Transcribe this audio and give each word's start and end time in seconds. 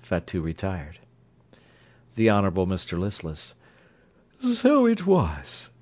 (Fatout 0.00 0.42
retired.) 0.42 1.00
THE 2.14 2.30
HONOURABLE 2.30 2.66
MR 2.66 2.98
LISTLESS 2.98 3.54
So 4.40 4.86
it 4.86 5.04
was. 5.06 5.68